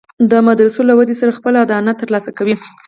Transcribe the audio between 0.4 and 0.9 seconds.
مدرسو